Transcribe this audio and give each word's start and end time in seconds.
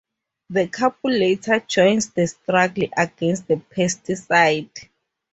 The 0.49 0.67
couple 0.67 1.11
later 1.11 1.59
joins 1.59 2.09
the 2.09 2.25
struggle 2.25 2.87
against 2.97 3.47
the 3.47 3.57
pesticide. 3.57 4.89